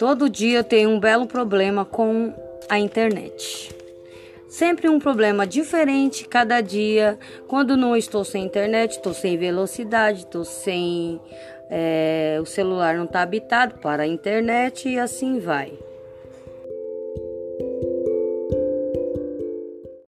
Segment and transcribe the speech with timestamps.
[0.00, 2.32] Todo dia eu tenho um belo problema com
[2.70, 3.70] a internet.
[4.48, 7.18] Sempre um problema diferente cada dia.
[7.46, 11.20] Quando não estou sem internet, estou sem velocidade, estou sem.
[11.68, 15.70] É, o celular não está habitado para a internet e assim vai.